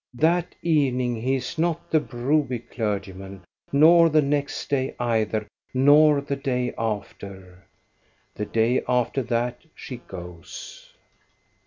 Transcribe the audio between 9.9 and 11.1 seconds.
goes.